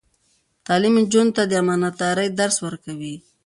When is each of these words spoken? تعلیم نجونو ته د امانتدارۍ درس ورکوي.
تعلیم 0.67 0.95
نجونو 1.03 1.31
ته 1.37 1.43
د 1.47 1.51
امانتدارۍ 1.61 2.27
درس 2.39 2.57
ورکوي. 2.65 3.15